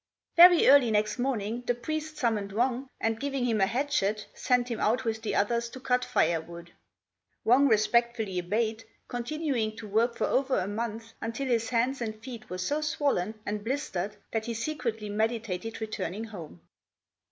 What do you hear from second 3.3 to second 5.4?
him a hatchet sent him out with the